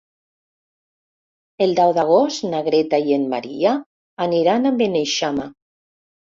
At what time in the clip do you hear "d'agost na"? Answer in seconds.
1.97-2.61